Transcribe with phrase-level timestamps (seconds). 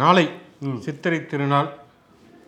[0.00, 0.24] நாளை
[0.84, 1.66] சித்திரை திருநாள்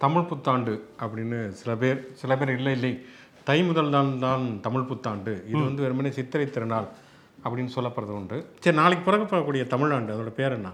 [0.03, 2.93] தமிழ் புத்தாண்டு அப்படின்னு சில பேர் சில பேர் இல்லை இல்லை.
[3.49, 5.33] தை முதல் நாள் தான் தமிழ் புத்தாண்டு.
[5.51, 6.89] இது வந்து வெறுமனே சித்திரை திருநாள்
[7.45, 8.39] அப்படின்னு சொல்லப்படுறது உண்டு.
[8.65, 10.71] சரி நாளைக்கு பிறக்கப்படக்கூடிய தமிழாண்டு அதோட பேர் என்ன?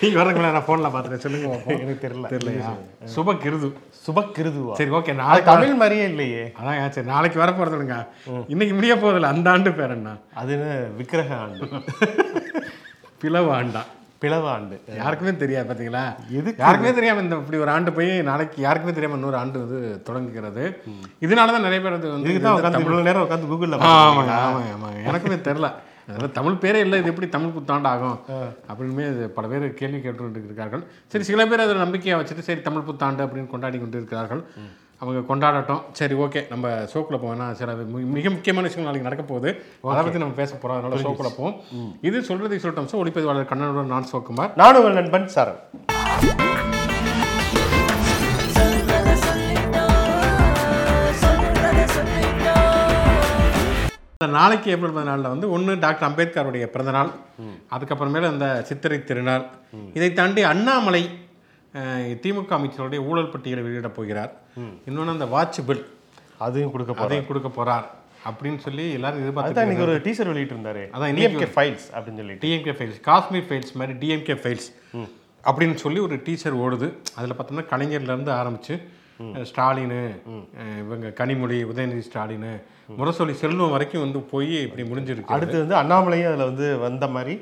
[0.00, 1.24] நீங்கள் வரங்களா நான் ஃபோனில் பார்த்துட்டேன்.
[1.24, 1.48] சொல்லுங்க.
[1.82, 2.28] எனக்கு தெரியல.
[2.34, 2.72] தெரியலையா?
[3.14, 3.70] சுப கிருது
[4.04, 6.44] சுபக்கிருதுவா சரி ஓகே நாளைக்கு தமிழ் மாதிரியே இல்லையே.
[6.58, 7.98] அதான் சரி நாளைக்கு வர போகிறதுங்க
[8.54, 10.12] இன்னைக்கு முடிய போதில்ல அந்த ஆண்டு பேர் என்ன?
[10.42, 11.66] அது என்ன விக்கிரக ஆண்டு.
[13.20, 13.82] பிளவு ஆண்டா
[14.22, 16.04] பிளவ ஆண்டு யாருக்குமே தெரியாது பார்த்தீங்களா
[16.38, 16.60] எதுக்கு?
[16.62, 20.64] யாருக்குமே தெரியாம இந்த இப்படி ஒரு ஆண்டு போய் நாளைக்கு யாருக்குமே தெரியாம இன்னொரு ஆண்டு வந்து தொடங்குகிறது.
[21.22, 25.04] இதனால தான் நிறைய பேர் வந்து இதுக்கு தான் உட்காந்து இவ்வளவு நேரம் உட்காந்து கூகுளில் ஆமாங்க ஆமாங்க ஆமாங்க
[25.08, 25.68] எனக்குமே தெரில
[26.08, 28.18] அதாவது தமிழ் பேரே இல்லை இது எப்படி தமிழ் புத்தாண்டு ஆகும்
[28.70, 32.86] அப்படின்மே இது பல பேர் கேள்வி கேட்டு இருக்கிறார்கள் சரி சில பேர் அதை நம்பிக்கையாக வச்சுட்டு சரி தமிழ்
[32.86, 34.42] புத்தாண்டு அப்படின்னு கொண்டாடி கொண்டு இருக்கிறார்கள்
[35.02, 35.82] அவங்க கொண்டாடட்டும்.
[35.98, 36.40] சரி ஓகே.
[36.52, 37.74] நம்ம ஷோக்குள்ள போவேன்னா சில
[38.16, 39.50] மிக முக்கியமான விஷயங்கள் நாளைக்கு நடக்க போகுது.
[39.92, 41.56] அதை பற்றி நம்ம பேச போகிறோம் அதனால ஷோக்குள்ள போவோம்.
[42.08, 45.30] இது சொல்றதை சொல்லட்டும் சார் ஒளிப்பதிவாளர் கண்ணனுடன் நான் சோக்குமார் நானும் நண்பன்
[54.20, 57.10] இந்த நாளைக்கு ஏப்ரல் பதினாலில் வந்து ஒன்று டாக்டர் அம்பேத்கருடைய பிறந்தநாள்.
[57.74, 59.44] அதுக்கப்புறமேல இந்த சித்திரை திருநாள்.
[59.96, 61.02] இதை தாண்டி அண்ணாமலை
[62.24, 64.32] திமுக அமைச்சருடைய ஊழல் பட்டியலை வெளியிடப் போகிறார்.
[64.88, 65.84] இன்னொன்று அந்த வாட்ச் பில்.
[66.46, 67.86] அதையும் கொடுக்க அதையும் கொடுக்க போறார்
[68.28, 72.42] அப்படின்னு சொல்லி எல்லாரும் எதிர்பார்த்து இன்னைக்கு ஒரு டீசர் வெளியிட்டு இருந்தாரு அதான் டிஎம்கே ஃபைல்ஸ் அப்படின்னு சொல்லிட்டு.
[72.44, 74.68] டிஎம்கே ஃபைல்ஸ் காஷ்மீர் ஃபைல்ஸ் மாதிரி டிஎம்கே ஃபைல்ஸ்
[75.44, 76.88] அப்படின்னு சொல்லி ஒரு டீச்சர் ஓடுது.
[77.18, 78.74] அதில் பார்த்தோம்னா கலைஞர்லேருந்து ஆரம்பித்து
[79.50, 79.94] ஸ்டாலின்
[80.82, 82.50] இவங்க கனிமொழி உதயநிதி ஸ்டாலின்
[82.98, 85.34] முரசொலி செல்வம் வரைக்கும் வந்து போய் இப்படி முடிஞ்சிருக்கு.
[85.36, 87.34] அடுத்து வந்து அண்ணாமலையும் அதில் வந்து வந்த மாதிரி.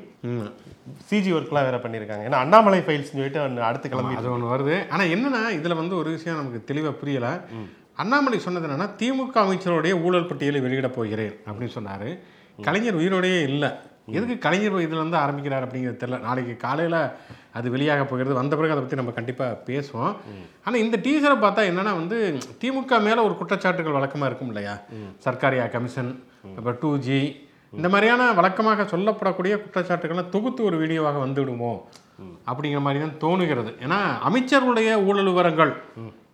[1.09, 4.77] சிஜி ஒர்க்லாம் வேற பண்ணியிருக்காங்க ஏன்னா அண்ணாமலை ஃபைல்ஸ் சொல்லிட்டு ஒண்ணு அடுத்து கிளம்பி அது ஒன்று வருது.
[4.93, 7.33] ஆனால் என்னன்னா இதில் வந்து ஒரு விஷயம் நமக்கு தெளிவாக புரியலை.
[8.03, 12.09] அண்ணாமலை சொன்னது என்னன்னா திமுக அமைச்சருடைய ஊழல் பட்டியலை வெளியிடப் போகிறேன் அப்படின்னு சொன்னார்.
[12.65, 13.69] கலைஞர் உயிரோடையே இல்லை.
[14.15, 16.19] எதுக்கு கலைஞர் இதில் வந்து ஆரம்பிக்கிறார் அப்படிங்கிறது தெரியல.
[16.27, 16.99] நாளைக்கு காலையில்
[17.57, 18.33] அது வெளியாக போகிறது.
[18.41, 20.13] வந்த பிறகு அதை பற்றி நம்ம கண்டிப்பாக பேசுவோம்.
[20.65, 22.17] ஆனால் இந்த டீசரை பார்த்தா என்னன்னா வந்து
[22.61, 24.75] திமுக மேலே ஒரு குற்றச்சாட்டுகள் வழக்கமாக இருக்கும் இல்லையா?
[25.25, 26.11] சர்க்காரியா கமிஷன்
[26.57, 27.19] இப்போ டூ ஜி
[27.77, 31.73] இந்த மாதிரியான வழக்கமாக சொல்லப்படக்கூடிய குற்றச்சாட்டுகள்லாம் தொகுத்து ஒரு வீடியோவாக வந்துவிடுமோ
[32.49, 33.71] அப்படிங்கிற மாதிரி தான் தோணுகிறது.
[33.85, 35.73] ஏன்னா அமைச்சர்களுடைய ஊழல் விவரங்கள்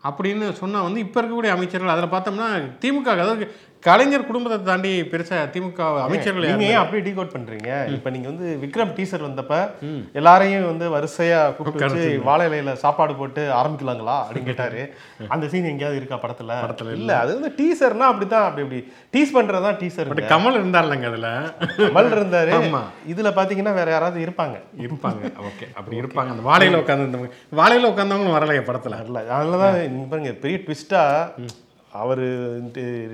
[0.07, 2.47] அப்படின்னு சொன்னால் வந்து இப்போ இருக்கக்கூடிய அமைச்சர்கள் அதில் பார்த்தோம்னா
[2.81, 3.45] திமுக அதாவது
[3.83, 7.69] கலைஞர் குடும்பத்தை தாண்டி பெருசாக திமுக அமைச்சர்கள் நீங்க ஏன் அப்படியே டீகோட் பண்றீங்க?
[7.88, 9.55] இப்ப நீங்க வந்து விக்ரம் டீசர் வந்தப்ப
[10.13, 14.83] எல்லாரையும் வந்து வரிசையா கூப்பிட்டு வச்சு வாழை இலையில சாப்பாடு போட்டு ஆரம்பிக்கலாங்களா அப்படின்னு கேட்டாரு.
[15.27, 16.57] அந்த சீன் எங்கேயாவது இருக்கா படத்துல?
[16.66, 17.17] படத்துல இல்ல.
[17.19, 18.79] அது வந்து டீசர்னா அப்படிதான் அப்படி அப்படி.
[19.13, 21.29] டீஸ் பண்றதுதான் டீசர் பட் கமல் இருந்தார்லங்க அதில்.
[21.77, 22.53] கமல் இருந்தாரு.
[23.13, 24.57] இதுல பாத்தீங்கன்னா வேற யாராவது இருப்பாங்க.
[24.85, 25.23] இருப்பாங்க.
[25.50, 25.67] ஓகே.
[25.73, 26.31] அப்படி இருப்பாங்க.
[26.35, 28.97] அந்த வாழையில் உட்காந்து வாழையில் உட்காந்தவங்களும் வரலையே படத்தில்.
[29.01, 29.25] வரல.
[29.35, 31.03] அதனாலதான் நீங்க பாருங்க பெரிய ட்விஸ்டா
[32.02, 32.22] அவர்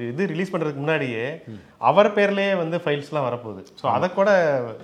[0.10, 1.24] இது ரிலீஸ் பண்றதுக்கு முன்னாடியே
[1.90, 3.62] அவர் பேர்லயே வந்து ஃபைல்ஸ்லாம் வரப்போகுது.
[3.82, 4.30] ஸோ அதை கூட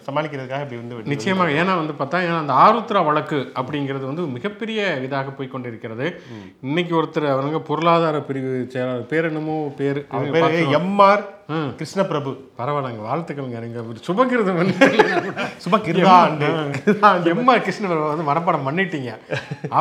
[0.08, 1.56] சமாளிக்கிறதுக்காக இப்படி வந்து நிச்சயமாக.
[1.62, 6.06] ஏன்னா வந்து பார்த்தா ஏன்னா அந்த ஆருத்ரா வழக்கு அப்படிங்கிறது வந்து மிகப்பெரிய இதாக போய் கொண்டிருக்கிறது.
[6.68, 10.02] இன்னைக்கு ஒருத்தர் அவங்க பொருளாதார பிரிவு செயலாளர் பேர் என்னமோ பேர்?
[10.36, 11.24] பேரு எம்ஆர்
[11.56, 11.72] ம்.
[11.80, 12.32] கிருஷ்ணபிரபு.
[12.60, 13.60] பரவாயில்லங்க வாழ்த்துக்கள்ங்க.
[13.66, 14.88] நீங்க சுபகிருதம் வந்து
[15.66, 16.48] சும்மா கிருதாண்டு
[17.36, 19.12] எம்ஆர் கிருஷ்ணவர் வந்து மனப்பாடம் பண்ணிட்டீங்க.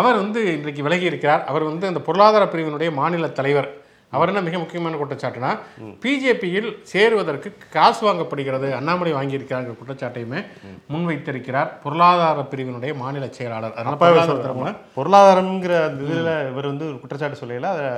[0.01, 3.71] அவர் வந்து இன்றைக்கு விலகி இருக்கிறார் அவர் வந்து அந்த பொருளாதார பிரிவினுடைய மாநில தலைவர்.
[4.17, 5.51] அவர் என்ன மிக முக்கியமான குற்றச்சாட்டுனா
[6.05, 10.43] பிஜேபியில் சேருவதற்கு காசு வாங்கப்படுகிறது அண்ணாமலை வாங்கியிருக்கிறாங்க குற்றச்சாட்டையுமே
[10.95, 13.77] முன்வைத்திருக்கிறார் பொருளாதார பிரிவினுடைய மாநில செயலாளர்.
[13.79, 15.73] அதனால பொருளாதார பொருளாதாரம்ங்கிற
[16.05, 17.73] இதுல இவர் வந்து ஒரு குற்றச்சாட்டு சொல்லல.
[17.77, 17.89] அதை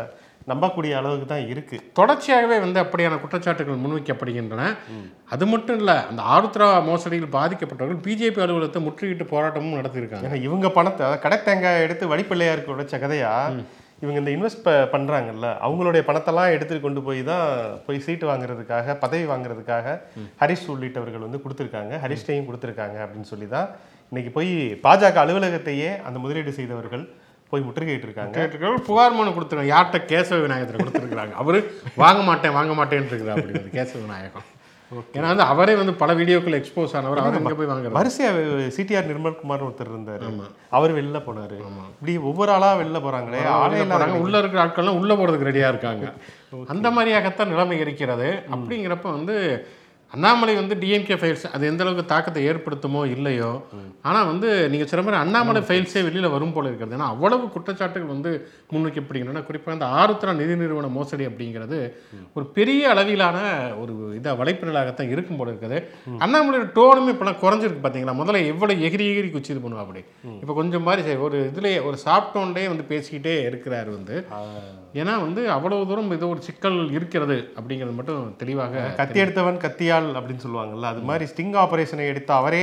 [0.50, 1.77] நம்பக்கூடிய அளவுக்கு தான் இருக்கு.
[1.99, 4.66] தொடர்ச்சியாகவே வந்து அப்படியான குற்றச்சாட்டுகள் முன்வைக்கப்படுகின்றன.
[5.34, 10.31] அது மட்டும் இல்லை அந்த ஆருத்ரா மோசடியில் பாதிக்கப்பட்டவர்கள் பிஜேபி அலுவலகத்தை முற்றுகிட்டு போராட்டமும் நடத்தியிருக்காங்க.
[10.47, 13.33] இவங்க பணத்தை கடை தேங்காய் எடுத்து வடிப்பிள்ளையாருக்கு உடைச்ச கதையா?
[14.02, 17.44] இவங்க இந்த இன்வெஸ்ட் பண்றாங்கல்ல அவங்களுடைய பணத்தெல்லாம் எடுத்துட்டு கொண்டு போய் தான்
[17.86, 19.86] போய் சீட்டு வாங்குறதுக்காக பதவி வாங்குறதுக்காக
[20.40, 21.92] ஹரிஷ் உள்ளிட்டவர்கள் வந்து கொடுத்துருக்காங்க.
[22.04, 23.68] ஹரிஷ்டையும் கொடுத்துருக்காங்க அப்படின்னு சொல்லி தான்
[24.12, 24.50] இன்னைக்கு போய்
[24.84, 27.04] பாஜக அலுவலகத்தையே அந்த முதலீடு செய்தவர்கள்
[27.52, 28.36] போய் முற்றுகையிட்டு இருக்காங்க
[28.86, 29.74] புகார் மனு கொடுத்துருக்காங்க.
[29.74, 31.58] யார்கிட்ட கேசவ விநாயகத்தில் கொடுத்துருக்காங்க அவரு
[31.96, 34.46] வாங்க மாட்டேன் வாங்க மாட்டேன்னு இருக்கிறார் அப்படி கேசவ விநாயகம்
[35.16, 37.97] ஏன்னா வந்து அவரே வந்து பல வீடியோக்கள் எக்ஸ்போஸ் ஆனவர் அவர் எங்கே போய் வாங்குறாரு.
[37.98, 38.30] வரிசையா
[38.76, 40.28] சிடிஆர் நிர்மல்குமார் ஒருத்தர் இருந்தாரு.
[40.78, 41.56] அவர் வெளில போனாரு.
[41.94, 44.21] இப்படி ஒவ்வொரு ஆளா வெளில போறாங்களே ஆளே போறாங்க.
[44.27, 46.12] உள்ள இருக்கிற ஆட்கள்லாம் உள்ள போறதுக்கு ரெடியா இருக்காங்க.
[46.74, 48.28] அந்த மாதிரியாகத்தான் நிலைமை இருக்கிறது.
[48.56, 49.36] அப்படிங்கிறப்ப வந்து
[50.12, 53.48] அண்ணாமலை வந்து டிஎம்கே ஃபைல்ஸ் அது எந்த அளவுக்கு தாக்கத்தை ஏற்படுத்துமோ இல்லையோ
[54.08, 58.30] ஆனால் வந்து நீங்கள் சொன்ன மாதிரி அண்ணாமலை ஃபைல்ஸே வெளியில் வரும் போல இருக்கிறது ஏன்னா அவ்வளவு குற்றச்சாட்டுகள் வந்து
[58.74, 61.80] முன்வைக்கப்படுகின்றன குறிப்பாக இந்த ஆருத்ரா நிதி நிறுவன மோசடி அப்படிங்கிறது
[62.36, 63.38] ஒரு பெரிய அளவிலான
[63.82, 65.80] ஒரு இதாக வலைப்பினலாகத்தான் இருக்கும் போல இருக்குது.
[66.24, 70.02] அண்ணாமலையோட டோனுமே இப்போலாம் குறைஞ்சிருக்கு பார்த்தீங்களா முதல்ல எவ்வளோ எகிரி எகிரி குச்சி இது பண்ணுவா அப்படி.
[70.42, 74.16] இப்போ கொஞ்சம் மாதிரி சரி ஒரு இதுலேயே ஒரு சாஃப்ட் டோன்லேயே வந்து பேசிக்கிட்டே இருக்கிறார் வந்து.
[75.01, 80.45] ஏன்னா வந்து அவ்வளவு தூரம் ஏதோ ஒரு சிக்கல் இருக்கிறது அப்படிங்கிறது மட்டும் தெளிவாக கத்தி எடுத்தவன் கத்தியால் அப்படின்னு
[80.45, 82.63] சொல்லுவாங்கல்ல அது மாதிரி ஸ்டிங் ஆபரேஷனை எடுத்த அவரே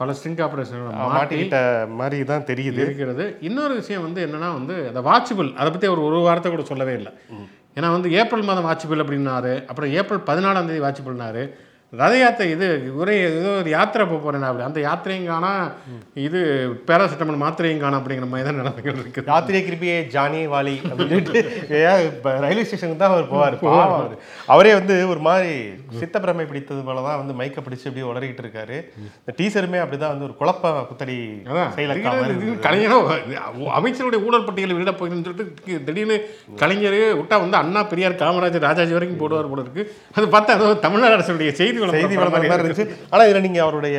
[0.00, 1.58] பல ஸ்ட்ரிங் ஆப்ரேஷன் மாட்டி மாட்டிக்கிட்ட
[2.00, 2.80] மாதிரி தான் தெரியுது.
[2.86, 3.24] இருக்கிறது.
[3.48, 7.12] இன்னொரு விஷயம் வந்து என்னன்னா வந்து அந்த வாட்சபிள் அதை பற்றி அவர் ஒரு வார்த்தை கூட சொல்லவே இல்லை.
[7.78, 11.44] ஏன்னா வந்து ஏப்ரல் மாதம் வாட்சபிள் அப்படின்னாரு அப்புறம் ஏப்ரல் பதினாலாம் தேதி வாட்சபிள்னாரு
[11.92, 12.66] ரத யாத்திரை இது
[12.96, 14.64] ஒரே ஏதோ ஒரு யாத்திரை போக போறேன் அப்படி.
[14.66, 15.50] அந்த யாத்திரையும் காணா
[16.20, 16.40] இது
[16.88, 19.26] பேராசிட்டமல் மாத்திரையும் காணா அப்படிங்கிற மாதிரி தான் நிலைமைகள் இருக்குது.
[19.28, 21.40] ராத்திரியே கிருப்பியே ஜானி வாலி அப்படின்ட்டு
[22.42, 23.56] ரயில்வே ஸ்டேஷனுக்கு தான் அவர் போவார்.
[23.62, 23.94] பாவம்
[24.48, 24.72] அவரு.
[24.76, 25.52] வந்து ஒரு மாதிரி
[25.96, 28.78] சித்தப்பிரமை பிடித்தது போல தான் வந்து மைக்க பிடிச்சு அப்படியே உளறிக்கிட்டு இருக்காரு.
[29.18, 31.16] இந்த டீசருமே அப்படிதான் வந்து ஒரு குழப்ப குத்தடி
[31.46, 31.72] அதான்.
[31.76, 32.98] செயலக்கா இது- மாதிரி இது கலைஞரோ
[33.78, 35.48] அமைச்சருடைய ஊழல் பட்டியலை விட போகிறேன்னு சொல்லிட்டு
[35.86, 36.18] திடீர்னு
[36.60, 39.82] கலைஞர் விட்டா வந்து அண்ணா பெரியார் காமராஜர் ராஜாஜி வரைக்கும் போடுவார் போல இருக்கு.
[40.16, 42.86] அது பார்த்தா ஏதோ தமிழ்நாடு அரசுடைய செய்தி செய்தி படம் விளம்பரம் மாதிரி இருந்துச்சு.
[43.12, 43.98] ஆனா இதுல நீங்க அவருடைய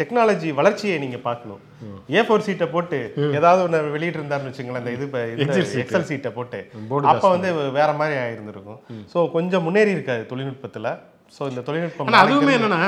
[0.00, 1.62] டெக்னாலஜி வளர்ச்சியை நீங்க பார்க்கணும்.
[2.16, 2.98] ஏ ஃபோர் சீட்டை போட்டு
[3.38, 6.60] ஏதாவது ஒண்ணு வெளியிட்டு இருந்தாருன்னு வச்சுங்களேன் இந்த இது எக்ஸல் சீட்டை போட்டு.
[7.12, 8.80] அப்ப வந்து வேற மாதிரி ஆயிருந்திருக்கும்.
[9.14, 10.92] சோ கொஞ்சம் முன்னேறி இருக்காது தொழில்நுட்பத்துல.
[11.38, 12.82] சோ இந்த தொழில்நுட்பம் ஆனால் அதுவுமே என்னன்னா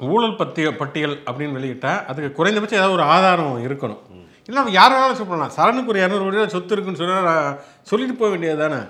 [0.00, 4.02] ஊழல் பத்திய பட்டியல் அப்படின்னு வெளியிட்டா அதுக்கு குறைந்தபட்சம் ஏதாவது ஒரு ஆதாரம் இருக்கணும்.
[4.48, 7.36] இல்லை யார் வேணாலும் சொல்லலாம் சரணுக்கு ஒரு இரநூறு கோடி சொத்து இருக்குன்னு சொன்னா
[7.90, 8.80] சொல்லிட்டு போக வேண்டியது தானே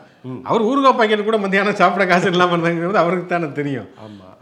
[0.49, 3.89] அவர் ஊறுகாய் பாக்கெட் கூட மத்தியானம் சாப்பிட காசு இல்லாமல் இருந்தாங்கிறது அவருக்கு தானே தெரியும்.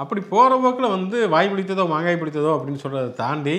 [0.02, 3.56] அப்படி போகிற போக்கில் வந்து வாய் பிடித்ததோ மாங்காய் பிடித்ததோ அப்படின்னு சொல்கிறத தாண்டி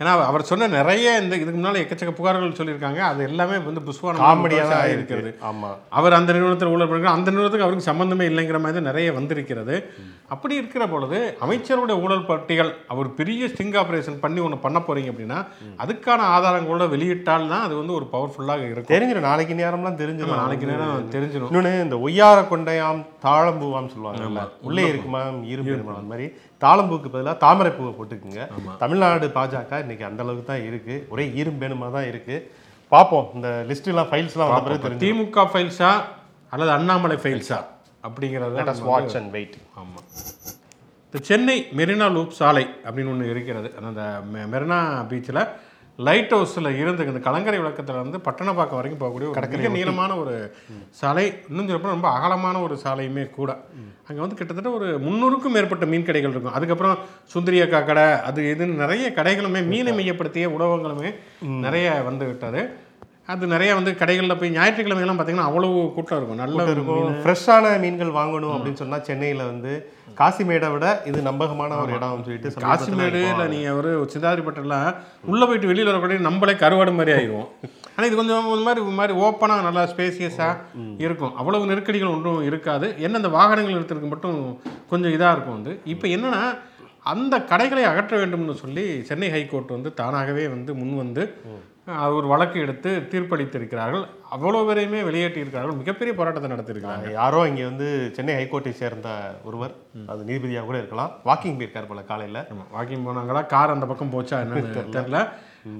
[0.00, 3.00] ஏன்னா அவர் சொன்ன நிறைய இந்த இதுக்கு முன்னால் எக்கச்சக்க புகார்கள் சொல்லியிருக்காங்க.
[3.10, 5.70] அது எல்லாமே வந்து புஷ்வான காமெடியா தான் இருக்கிறது இருக்கிறது ஆமா.
[5.98, 9.76] அவர் அந்த நிறுவனத்தில் ஊழல் பண்ணுறாங்க அந்த நிறுவனத்துக்கு அவருக்கு சம்பந்தமே இல்லைங்கிற மாதிரி தான் நிறைய வந்திருக்கிறது.
[10.34, 15.38] அப்படி இருக்கிற பொழுது அமைச்சருடைய ஊழல் பட்டியல் அவர் பெரிய ஸ்டிங் ஆபரேஷன் பண்ணி ஒன்று பண்ண போறீங்க அப்படின்னா
[15.84, 18.92] அதுக்கான ஆதாரங்களோட வெளியிட்டால் தான் அது வந்து ஒரு பவர்ஃபுல்லாக இருக்கும்.
[18.94, 25.40] தெரிஞ்சிடும் நாளைக்கு நேரம்லாம் தெரிஞ்சிடும் நாளைக்கு நேரம் தெரிஞ்சிடும் இன்னொன்னு இந்த ஒய்யார கொண்டையாம் தாழம்பூவாம் சொல்லுவாங்கல்ல உள்ளே இருக்குமாம்
[25.52, 26.28] இரும்பு அந்த மாதிரி
[26.62, 28.42] தாளம்பூக்கு பதிலாக தாமரை பூவை போட்டுக்குங்க
[28.78, 30.94] தமிழ்நாடு பாஜக இன்னைக்கு அந்த அளவுக்கு தான் இருக்கு.
[31.08, 32.36] ஒரே ஈரும்பேணுமா தான் இருக்கு.
[32.92, 35.90] பார்ப்போம் இந்த லிஸ்ட் எல்லாம் ஃபைல்ஸ்லாம் வந்த பிறகு தெரிஞ்சு திமுக ஃபைல்ஸா
[36.52, 37.58] அல்லது அண்ணாமலை ஃபைல்ஸா
[38.04, 40.06] அப்படிங்கிறத வாட்ச் அண்ட் வெயிட் ஆமாம்
[41.06, 43.68] இந்த சென்னை மெரினா லூப் சாலை அப்படின்னு ஒன்று இருக்கிறது.
[43.82, 44.02] அந்த
[44.52, 44.78] மெரினா
[45.10, 45.42] பீச்சில்
[46.06, 50.34] லைட் ஹவுஸில் இருந்து இந்த கலங்கரை விளக்கத்தில் வந்து பட்டணப்பாக்கம் வரைக்கும் போகக்கூடிய ஒரு மிக நீளமான ஒரு
[51.00, 53.50] சாலை இன்னும் சொல்லப்போனால் ரொம்ப அகலமான ஒரு சாலையுமே கூட.
[54.08, 56.56] அங்கே வந்து கிட்டத்தட்ட ஒரு முந்நூறுக்கும் மேற்பட்ட மீன் கடைகள் இருக்கும்.
[56.58, 56.98] அதுக்கப்புறம்
[57.34, 61.10] சுந்தரி அக்கா கடை அது இதுன்னு நிறைய கடைகளுமே மீனை மையப்படுத்திய உணவகங்களுமே
[61.66, 62.26] நிறைய வந்து
[63.32, 66.38] அது நிறைய வந்து கடைகளில் போய் ஞாயிற்றுக்கிழமையெல்லாம் பார்த்தீங்கன்னா அவ்வளவு கூட்டம் இருக்கும்.
[66.42, 67.08] நல்ல இருக்கும்.
[67.24, 69.72] ஃப்ரெஷ்ஷான மீன்கள் வாங்கணும் அப்படின்னு சொன்னா சென்னையில வந்து
[70.20, 74.88] காசிமேடை விட இது நம்பகமான ஒரு இடம்னு சொல்லிட்டு காசிமேடு இல்லை நீங்கள் ஒரு சிந்தாதிரிப்பட்டெல்லாம்
[75.32, 77.50] உள்ளே போயிட்டு வெளியில் வரக்கூடிய நம்மளே கருவாடு மாதிரி ஆயிடுவோம்
[77.94, 81.34] ஆனால் இது கொஞ்சம் ஒரு மாதிரி மாதிரி ஓப்பனாக நல்லா ஸ்பேசியஸாக இருக்கும்.
[81.40, 82.88] அவ்வளவு நெருக்கடிகள் ஒன்றும் இருக்காது.
[83.06, 84.40] என்ன அந்த வாகனங்கள் நிறுத்துறதுக்கு மட்டும்
[84.92, 85.74] கொஞ்சம் இதாக இருக்கும் வந்து.
[85.94, 86.42] இப்போ என்னன்னா
[87.08, 91.22] அந்த கடைகளை அகற்ற வேண்டும்னு சொல்லி சென்னை ஹைகோர்ட் வந்து தானாகவே வந்து முன் வந்து
[91.90, 94.02] அஹ், ஒரு வழக்கு எடுத்து தீர்ப்பளித்திருக்கிறார்கள்.
[94.32, 95.78] அவ்வளோ பேரையுமே வெளியேற்றியிருக்கிறார்கள்.
[95.78, 97.06] மிகப்பெரிய போராட்டத்தை நடத்தியிருக்கிறாங்க.
[97.14, 99.08] யாரோ இங்க வந்து சென்னை ஹைகோர்ட்டை சேர்ந்த
[99.44, 99.72] ஒருவர்
[100.08, 101.12] அது நீதிபதியாக கூட இருக்கலாம்.
[101.24, 102.40] வாக்கிங் போயிருக்கார் போல காலையில.
[102.74, 103.42] வாக்கிங் போனாங்களா?
[103.48, 104.64] கார் அந்த பக்கம் போச்சா என்னன்னு
[104.96, 105.20] தெரியல.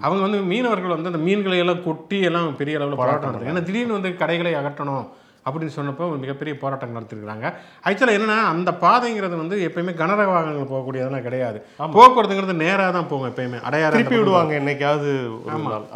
[0.02, 3.98] அவங்க வந்து மீனவர்கள் வந்து அந்த மீன்களை எல்லாம் கொட்டி எல்லாம் பெரிய அளவில் போராட்டம் நடத்துங்க ஏன்னா திடீர்னு
[3.98, 5.06] வந்து கடைகளை அகற்றணும்.
[5.48, 7.46] அப்படின்னு சொன்னப்போ ஒரு மிகப்பெரிய போராட்டம் நடத்திருக்கிறாங்க.
[7.88, 11.60] ஆக்சுவலாக என்னன்னா அந்த பாதைங்கிறது வந்து எப்பயுமே கனரக வாகனங்கள் போகக்கூடியதெல்லாம் கிடையாது.
[11.96, 13.60] போக்குவரத்துங்கிறது நேராக தான் போகும் எப்பயுமே.
[13.70, 15.10] அடையாறு திருப்பி விடுவாங்க என்னைக்காவது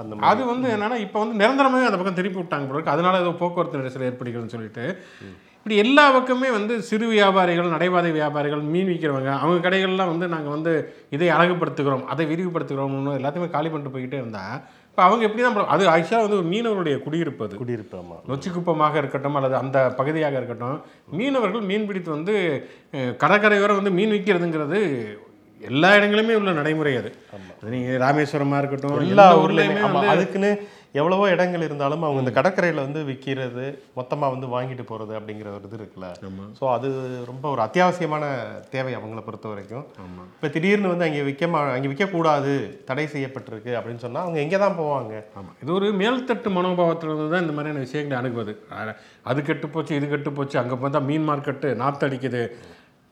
[0.03, 2.95] அந்த அது வந்து என்னன்னா இப்போ வந்து நிரந்தரமாகவே அந்த பக்கம் திருப்பி விட்டாங்க இருக்கு.
[2.97, 4.85] அதனால ஏதோ போக்குவரத்து நெரிசல் ஏற்படுகிறதுன்னு சொல்லிட்டு.
[5.59, 10.73] இப்படி எல்லா பக்கமே வந்து சிறு வியாபாரிகள் நடைபாதை வியாபாரிகள் மீன் விற்கிறவங்க அவங்க கடைகள்லாம் வந்து நாங்கள் வந்து
[11.17, 14.43] இதை அழகுபடுத்துகிறோம் அதை விரிவுபடுத்துகிறோம்னு எல்லாத்தையுமே காலி பண்ணிட்டு போய்கிட்டே இருந்தா
[14.93, 17.55] இப்போ அவங்க எப்படி தான் அது ஆக்சுவலாக வந்து ஒரு மீனவருடைய குடியிருப்பு அது.
[17.61, 18.17] குடியிருப்பு ஆமா.
[18.29, 20.77] நொச்சிக்குப்பமாக இருக்கட்டும் அல்லது அந்த பகுதியாக இருக்கட்டும்
[21.15, 22.35] மீனவர்கள் மீன் பிடித்து வந்து
[22.95, 24.81] அஹ், கடற்கரை வரை வந்து மீன் விற்கிறதுங்கிறது
[25.61, 27.11] எல்லா இடங்களுமே உள்ள நடைமுறை அது.
[27.73, 29.83] நீங்கள் ராமேஸ்வரமா இருக்கட்டும் எல்லா ஊர்லயுமே
[30.13, 30.51] அதுக்குன்னு
[31.01, 33.67] எவ்வளவோ இடங்கள் இருந்தாலும் அவங்க இந்த கடற்கரையில வந்து விற்கிறது
[33.99, 36.09] மொத்தமா வந்து வாங்கிட்டு போறது அப்படிங்கிற ஒரு இது இருக்குல்ல.
[36.59, 36.89] ஸோ அது
[37.31, 38.25] ரொம்ப ஒரு அத்தியாவசியமான
[38.75, 39.87] தேவை அவங்கள பொறுத்த வரைக்கும்.
[40.37, 42.53] இப்போ திடீர்னு வந்து அங்கே விற்க அங்கே விற்கக்கூடாது
[42.91, 45.15] தடை செய்யப்பட்டிருக்கு அப்படின்னு சொன்னா அவங்க எங்கே தான் போவாங்க?
[45.39, 48.55] ஆமாம் இது ஒரு மேல்தட்டு மனோபாவத்திலிருந்து தான் இந்த மாதிரியான விஷயங்களை அணுகுவது.
[49.31, 52.45] அது கெட்டு போச்சு இது கெட்டு போச்சு அங்கே பார்த்தா மீன் மார்க்கெட்டு நாத்தடிக்குது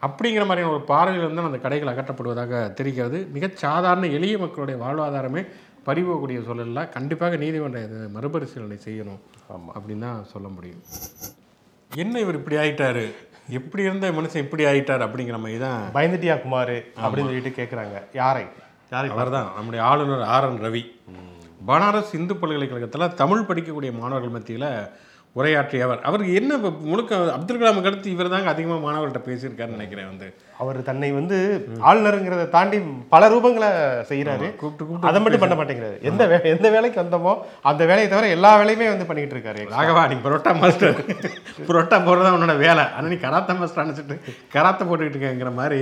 [0.02, 3.18] அப்படிங்கிற மாதிரியான ஒரு பார்வையிலிருந்து அந்த கடைகள் அகற்றப்படுவதாக தெரிகிறது.
[3.34, 5.42] மிகச் சாதாரண எளிய மக்களுடைய வாழ்வாதாரமே
[5.86, 9.20] பறிபோகக்கூடிய சூழலில் கண்டிப்பாக நீதிமன்றம் இதை மறுபரிசீலனை செய்யணும்
[9.50, 9.70] ஆமா.
[9.74, 10.82] அப்படின்னு தான் சொல்ல முடியும்.
[11.90, 13.04] என்ன இவர் இப்படி ஆயிட்டாரு?
[13.50, 18.44] எப்படி இருந்த மனுஷன் இப்படி ஆயிட்டார் அப்படிங்கிற மாதிரி தான் பயந்துட்டியா குமார் அப்படின்னு சொல்லிட்டு கேட்குறாங்க யாரை?
[18.92, 20.82] யாரை அவர்தான் நம்முடைய ஆளுநர் ஆர் என் ரவி.
[21.66, 24.68] பனாரஸ் இந்து பல்கலைக்கழகத்தில் தமிழ் படிக்கக்கூடிய மாணவர்கள் மத்தியில்
[25.38, 26.52] உரையாற்றியவர் அவருக்கு என்ன
[26.90, 30.28] முழுக்க அப்துல் கலாம் அடுத்து இவர் தாங்க அதிகமாக மாணவர்கள்ட்ட பேசியிருக்காருன்னு நினைக்கிறேன் வந்து.
[30.62, 31.36] அவர் தன்னை வந்து
[31.88, 32.78] ஆளுநருங்கிறத தாண்டி
[33.14, 33.68] பல ரூபங்களை
[34.10, 35.96] செய்யறாரு கூப்பிட்டு கூப்பிட்டு அதை மட்டும் பண்ண மாட்டேங்கிறாரு.
[36.10, 37.34] எந்த வே எந்த வேலைக்கு வந்தோமோ
[37.70, 40.98] அந்த வேலையை தவிர எல்லா வேலையுமே வந்து பண்ணிட்டு இருக்காரு ராகவா நீ பரோட்டா மாஸ்டர்.
[41.68, 42.86] பரோட்டா போடுறது உன்னோட வேலை.
[42.96, 44.18] ஆனால் நீ கராத்தே மாஸ்டர் அனுப்பிச்சிட்டு
[44.56, 45.80] கராத்தே போட்டுக்கிட்டு இருக்கேங்கிற மாதிரி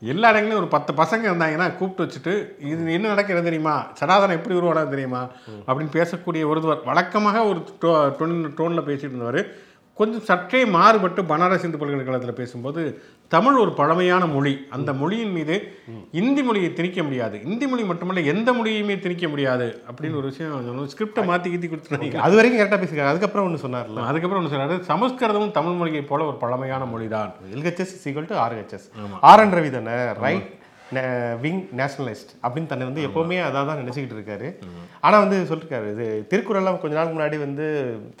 [0.00, 3.86] எல்லா இடங்களையும் ஒரு பத்து பசங்க இருந்தாங்கன்னா கூப்பிட்டு வச்சுட்டு இது என்ன நடக்கிறது தெரியுமா?
[4.00, 5.28] சனாதனம் எப்படி உருவானது தெரியுமா?
[5.66, 6.84] அப்படின்னு பேசக்கூடிய ஒருவர்.
[6.84, 9.54] வழக்கமாக ஒரு டோ டோன் டோனில் பேசிட்டு இருந்தவர்.
[9.98, 12.82] கொஞ்சம் சற்றே மாறுபட்டு பனாரஸ் இந்து பல்கலைக்கழகத்தில் பேசும்போது
[13.34, 14.52] தமிழ் ஒரு பழமையான மொழி.
[14.76, 15.54] அந்த மொழியின் மீது
[16.20, 17.36] இந்தி மொழியை திணிக்க முடியாது.
[17.48, 22.36] இந்தி மொழி மட்டுமல்ல எந்த மொழியுமே திணிக்க முடியாது அப்படின்னு ஒரு விஷயம் ஸ்கிரிப்டை மாற்றி கீத்தி கொடுத்துருந்தாங்க அது
[22.38, 23.12] வரைக்கும் கரெக்டாக பேசியிருக்காரு.
[23.14, 24.04] அதுக்கப்புறம் ஒன்று சொன்னார்ல.
[24.10, 24.76] அதுக்கப்புறம் ஒன்று சொன்னாரு.
[24.90, 28.86] சமஸ்கிருதமும் தமிழ் மொழியை போல ஒரு பழமையான மொழி தான் LHS equal to RHS
[29.30, 29.98] R N Ravi தானே?
[30.26, 30.46] ரைட்
[31.44, 34.48] விங் நேஷனலிஸ்ட் அப்படின்னு தன்னை வந்து எப்போவுமே அதாக தான் நினச்சிக்கிட்டு இருக்காரு.
[35.06, 37.66] ஆனால் வந்து சொல்லிருக்காரு இது திருக்குறள்லாம் கொஞ்ச நாளுக்கு முன்னாடி வந்து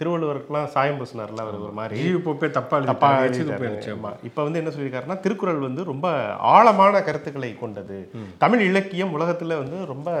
[0.00, 2.00] திருவள்ளுவருக்குலாம் சாயம் பூசினார்ல அவர் ஒரு மாதிரி.
[2.02, 3.62] ஜீவி போப்பே தப்பா தப்பா எழுதிட்டாரு, எச்சில் எழுதிட்டாரு.
[3.62, 4.12] போயிருச்சு ஆமா.
[4.30, 6.08] இப்ப வந்து என்ன சொல்லியிருக்காருன்னா திருக்குறள் வந்து ரொம்ப
[6.54, 7.98] ஆழமான கருத்துக்களை கொண்டது.
[8.44, 10.18] தமிழ் இலக்கியம் உலகத்துல வந்து ரொம்ப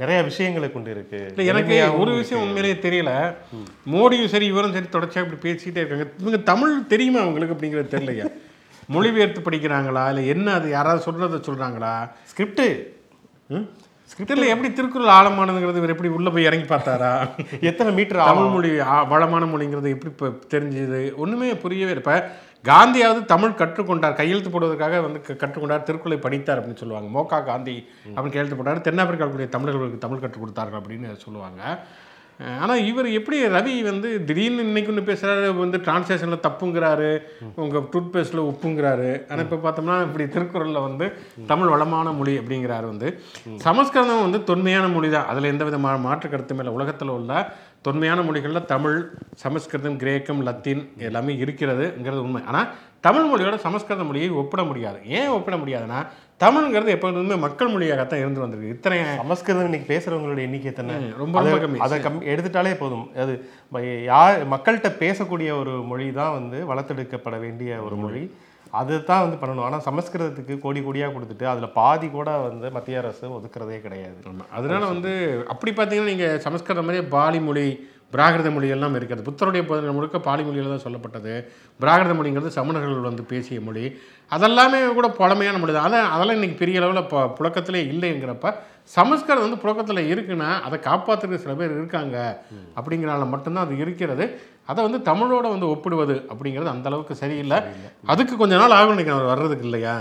[0.00, 1.18] நிறைய விஷயங்களை கொண்டு இருக்கு
[1.52, 3.12] எனக்கு ஒரு விஷயம் உண்மையிலேயே தெரியல.
[3.92, 6.06] மோடியும் சரி இவரும் சரி தொடர்ச்சியாக இப்படி பேசிக்கிட்டே இருக்காங்க.
[6.22, 8.26] இவங்க தமிழ் தெரியுமா அவங்களுக்கு அப்படிங்கிறது தெரியலையா.
[8.94, 10.04] மொழிபெயர்த்து படிக்கிறாங்களா?
[10.12, 10.68] இல்லை என்ன அது?
[10.76, 11.92] யாராவது சொல்றதை சொல்றாங்களா?
[12.30, 12.64] ஸ்கிரிப்ட்
[14.30, 17.12] தெரியல எப்படி திருக்குறள் ஆழமானதுங்கிறது இவர் எப்படி உள்ள போய் இறங்கி பார்த்தாரா?
[17.70, 18.70] எத்தனை மீட்டர் தமிழ் மொழி
[19.12, 21.00] வளமான மொழிங்கிறது எப்படி இப்போ தெரிஞ்சுது?
[21.22, 21.94] ஒன்றுமே புரியவே.
[22.00, 22.14] இப்ப
[22.68, 27.08] காந்தியாவது தமிழ் கற்றுக்கொண்டார் கையெழுத்து போடுவதற்காக வந்து கற்றுக்கொண்டார் திருக்குறளை படித்தார் அப்படின்னு சொல்லுவாங்க.
[27.16, 27.76] மோகா காந்தி
[28.14, 28.84] அப்படின்னு கையெழுத்து போட்டார்.
[28.88, 31.62] தென்னாப்பிரிக்காவுடைய தமிழர்களுக்கு தமிழ் கற்றுக் கொடுத்தார்கள் அப்படின்னு சொல்லுவாங்க.
[32.62, 37.10] ஆனால் இவர் எப்படி ரவி வந்து திடீர்னு இன்னைக்கு ஒன்று பேசுகிறாரு வந்து டிரான்ஸ்லேஷனில் தப்புங்கிறாரு
[37.62, 39.10] உங்கள் டூத் பேஸ்டில் உப்புங்கிறாரு.
[39.28, 41.06] ஆனால் இப்போ பார்த்தோம்னா இப்படி திருக்குறளில் வந்து
[41.52, 43.10] தமிழ் வளமான மொழி அப்படிங்கிறாரு வந்து.
[43.66, 46.74] சமஸ்கிருதம் வந்து தொன்மையான மொழி தான் அதில் எந்த விதமான மாற்று கருத்துமே இல்லை.
[46.80, 47.32] உலகத்தில் உள்ள
[47.88, 48.98] தொன்மையான மொழிகளில் தமிழ்
[49.44, 52.42] சமஸ்கிருதம் கிரேக்கம் லத்தீன் எல்லாமே இருக்கிறதுங்கிறது உண்மை.
[52.50, 52.70] ஆனால்
[53.06, 54.98] தமிழ் மொழியோட சமஸ்கிருத மொழியை ஒப்பிட முடியாது.
[55.18, 55.98] ஏன் ஒப்பிட முடியாதுன்னா
[56.42, 58.72] தமிழ்ங்கிறது எப்போதுமே மக்கள் மொழியாகத்தான் இருந்து வந்திருக்கு.
[58.74, 60.96] இத்தனை சமஸ்கிருதம் இன்னைக்கு பேசுறவங்களோட எண்ணிக்கை எத்தனை?
[61.20, 61.78] ரொம்ப ரொம்ப கம்மி.
[61.84, 63.06] அதை கம் எடுத்துட்டாலே போதும்.
[63.22, 63.34] அது
[64.10, 68.22] யார் மக்கள்கிட்ட பேசக்கூடிய ஒரு மொழி தான் வந்து வளர்த்தெடுக்கப்பட வேண்டிய ஒரு மொழி.
[68.80, 69.66] அதுதான் வந்து பண்ணணும்.
[69.66, 74.18] ஆனால் சமஸ்கிருதத்துக்கு கோடி கோடியாக கொடுத்துட்டு அதில் பாதி கூட வந்து மத்திய அரசு ஒதுக்குறதே கிடையாது.
[74.58, 75.12] அதனால வந்து
[75.54, 77.68] அப்படி பார்த்தீங்கன்னா நீங்கள் சமஸ்கிருதம் மாதிரியே பாலி மொழி
[78.16, 79.26] பிராகிருத மொழி எல்லாம் இருக்கிறது.
[79.30, 81.34] புத்தருடைய போதனை முழுக்க பாலி மொழியில் தான் சொல்லப்பட்டது.
[81.80, 83.84] பிராகிருத மொழிங்கிறது சமணர்கள் வந்து பேசிய மொழி.
[84.32, 85.88] அதெல்லாமே கூட பழமையான மொழி தான்.
[85.88, 88.54] அதான் அதெல்லாம் இன்னைக்கு பெரிய அளவில் ப புழக்கத்திலே இல்லைங்கிறப்ப
[88.96, 92.16] சமஸ்கிருதம் வந்து புழக்கத்தில் இருக்குன்னா அதை காப்பாற்றுறதுக்கு சில பேர் இருக்காங்க.
[92.78, 94.26] அப்படிங்கிறனால மட்டும்தான் அது இருக்கிறது.
[94.68, 97.58] அதை வந்து தமிழோட வந்து ஒப்பிடுவது அப்படிங்கிறது அந்த அளவுக்கு சரியில்லை.
[98.08, 99.92] அதுக்கு கொஞ்ச நாள் ஆகும் நினைக்கிறேன் அவர் வர்றதுக்கு இல்லையா?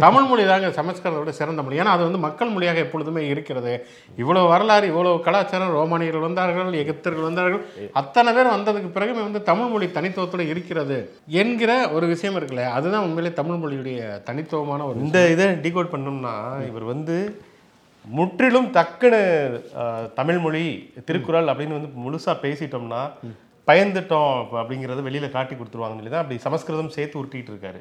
[0.00, 1.80] தமிழ் மொழி தாங்க சமஸ்கிருதத்தை விட சிறந்த மொழி.
[1.80, 3.74] ஏன்னா அது வந்து மக்கள் மொழியாக எப்பொழுதுமே இருக்கிறது.
[4.18, 7.62] இவ்வளவு வரலாறு இவ்வளவு கலாச்சாரம் ரோமானியர்கள் வந்தார்கள் எகிப்தர்கள் வந்தார்கள்.
[7.98, 10.98] அத்தனை பேர் வந்ததுக்கு பிறகுமே வந்து தமிழ் மொழி தனித்துவத்தோட இருக்கிறது
[11.38, 13.98] என்கிற ஒரு விஷயம் இருக்குல்ல அதுதான் உண்மையிலே தமிழ் மொழியுடைய
[14.28, 16.36] தனித்துவமான ஒரு இந்த இதை டிகோட் பண்ணோம்னா
[16.68, 17.16] இவர் வந்து
[18.04, 19.20] முற்றிலும் டக்குன்னு
[19.78, 20.64] அஹ், தமிழ் மொழி
[21.06, 23.02] திருக்குறள் அப்படின்னு வந்து முழுசா பேசிட்டோம்னா
[23.68, 27.78] பயந்துட்டோம் அப்ப அப்படிங்கறத வெளியில காட்டி கொடுத்துருவாங்கன்னு சொல்லி தான் அப்படி சமஸ்கிருதம் சேர்த்து உருட்டிட்டு இருக்காரு.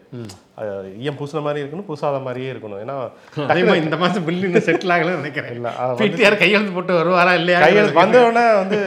[1.01, 2.81] ஈயம் பூசின மாதிரி இருக்கணும் பூசாத மாதிரியே இருக்கணும்.
[2.83, 2.95] ஏன்னா
[3.69, 5.51] மாதிரி இந்த மாதம் பில்லு இன்னும் செட்டில் ஆகலன்னு நினைக்கிறேன்.
[5.57, 5.71] இல்ல,
[6.01, 8.79] பிடிஆர் கையெழுத்து போட்டு வருவாரா இல்லையா கையில் வந்தவொடனே வந்து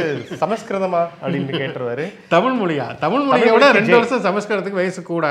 [0.44, 2.06] சமஸ்கிருதமா அப்படின்னு கேட்டுருவாரு.
[2.34, 2.86] தமிழ் மொழியா?
[3.04, 5.26] தமிழ் மொழியை விட ரெண்டு வருஷம் சமஸ்கிருதத்துக்கு வயசு கூட.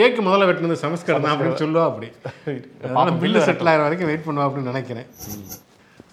[0.00, 2.10] கேக்கு முதல்ல வெட்டினது சமஸ்கிருதம் அப்படின்னு சொல்லுவா அப்படி.
[3.24, 5.08] பில்லு செட்டில் ஆகிற வரைக்கும் வெயிட் பண்ணுவா அப்படின்னு நினைக்கிறேன்.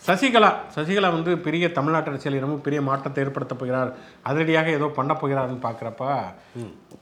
[0.05, 3.91] சசிகலா சசிகலா வந்து பெரிய தமிழ்நாட்டு அரசியலில் ரொம்ப பெரிய மாற்றத்தை ஏற்படுத்த போகிறார்.
[4.25, 6.05] அதிரடியாக ஏதோ பண்ண போகிறார்னு பார்க்குறப்ப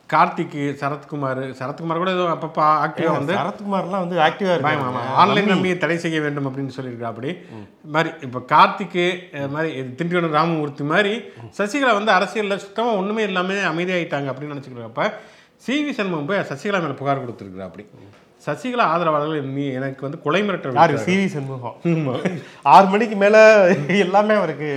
[0.10, 5.76] கார்த்திக்கு சரத்குமார் சரத்குமார் கூட ஏதோ அப்பப்போ ஆக்டிவாக வந்து சரத்குமார்லாம் வந்து ஆக்டிவா ஆமாம் இருக்காங்க ஆன்லைன் நம்பியை
[5.78, 7.32] தடை செய்ய வேண்டும் அப்படின்னு சொல்லியிருக்கா அப்படி
[7.88, 9.06] மாதிரி இப்போ கார்த்திக்கு
[9.50, 11.14] மாதிரி திண்டிவனம் ராமமூர்த்தி மாதிரி
[11.60, 15.06] சசிகலா வந்து அரசியலில் சுத்தமாக ஒன்றுமே இல்லாமல் அமைதியாயிட்டாங்க அப்படின்னு நினச்சிக்கிறப்ப
[15.66, 17.86] சிவி சண்முகம் போய் சசிகலா மேலே புகார் கொடுத்துருக்குறா அப்படி
[18.50, 21.04] சசிகலா ஆதரவாளர்கள் நீ எனக்கு வந்து கொலை மிரட்டல் யாரு.
[21.10, 21.78] சிவி சண்முகம்.
[22.74, 23.38] ஆறு மணிக்கு மேல
[24.06, 24.72] எல்லாமே அவருக்கு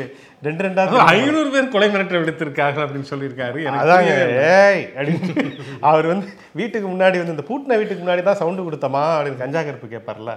[0.47, 3.61] ரெண்டு ரெண்டா அதுவும் ஐநூறு பேர் கொலை மிரட்டல் விடுத்திருக்காங்க அப்படின்னு சொல்லியிருக்காரு.
[3.83, 4.15] அதாங்க.
[4.55, 5.45] ஏய் அப்படின்னு
[5.91, 6.27] அவர் வந்து
[6.61, 10.33] வீட்டுக்கு முன்னாடி வந்து இந்த பூட்டின வீட்டுக்கு முன்னாடி தான் சவுண்டு கொடுத்தமா அப்படின்னு கஞ்சா கருப்பு கேட்பார்ல.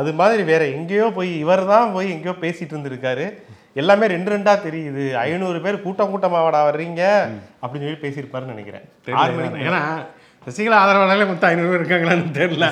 [0.00, 3.26] அது மாதிரி வேற எங்கேயோ போய் இவர் தான் போய் எங்கேயோ பேசிட்டு இருந்திருக்காரு.
[3.80, 5.04] எல்லாமே ரெண்டு ரெண்டா தெரியுது.
[5.26, 7.02] ஐநூறு பேர் கூட்டம் கூட்டமாவாடா வர்றீங்க
[7.62, 8.86] அப்படின்னு சொல்லி பேசியிருப்பாருன்னு நினைக்கிறேன்.
[9.68, 9.82] ஏன்னா
[10.44, 12.66] சசிகலா ஆதரவாளர்களே மொத்தம் ஐநூறு பேர் இருக்காங்களான்னு தெரியல.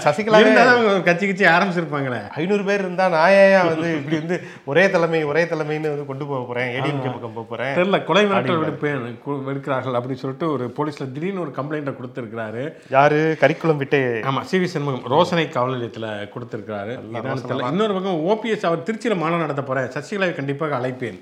[0.62, 2.20] அவங்க ஒரு கட்சி கட்சி ஆரம்பிச்சிருப்பாங்களே.
[2.40, 4.36] ஐநூறு பேர் இருந்தா நான் ஏன் வந்து இப்படி வந்து
[4.70, 6.70] ஒரே தலைமை ஒரே தலைமைன்னு வந்து கொண்டு போக போறேன்?
[6.76, 7.74] ஏடிஎம்கே பக்கம் போக போறேன்?
[7.78, 9.04] தெரியல கொலை மிரட்டல் விடுப்பேன்
[9.50, 12.64] விடுக்கிறார்கள் அப்படின்னு சொல்லிட்டு ஒரு போலீஸ்ல திடீர்னு ஒரு கம்ப்ளைண்ட்டை கொடுத்துருக்காரு
[12.96, 13.20] யாரு?
[13.44, 16.10] கரிக்குளம் விட்டு ஆமா சிவி சண்முகம் ரோசனை காவல் நிலையத்தில்
[16.56, 17.70] தெரியல.
[17.70, 21.20] இன்னொரு பக்கம் ஓபிஎஸ் அவர் திருச்சியில் மாநாடு நடத்த போறேன் சசிகலாவை கண்டிப்பாக அழைப்பேன்.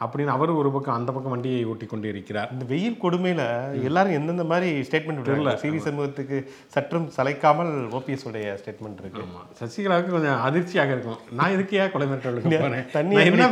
[0.00, 3.42] அப்படின்னு அவர் ஒரு பக்கம் அந்த பக்கம் வண்டியை ஓட்டி கொண்டு இருக்கிறார் இந்த வெயில் கொடுமையில
[3.88, 6.36] எல்லாரும் எந்தெந்த மாதிரி ஸ்டேட்மெண்ட் விடுறாங்க சிவி சண்முகத்துக்கு
[6.74, 9.22] சற்றும் சளைக்காமல் ஓபிஎஸ் உடைய ஸ்டேட்மெண்ட் இருக்கு.
[9.60, 11.18] சசிகலாவுக்கு கொஞ்சம் அதிர்ச்சியாக இருக்கும்.
[11.40, 13.48] நான் இதுக்கே கொலை மிரட்டலுக்கு போனேன் தண்ணி என்ன